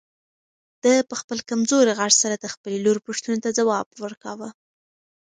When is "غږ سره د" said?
1.99-2.45